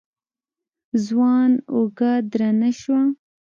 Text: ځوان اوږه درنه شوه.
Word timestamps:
ځوان 1.05 1.51
اوږه 1.73 2.13
درنه 2.31 2.69
شوه. 2.79 3.01